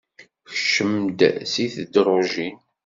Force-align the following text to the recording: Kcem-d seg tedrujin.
Kcem-d 0.53 1.19
seg 1.51 1.67
tedrujin. 1.75 2.57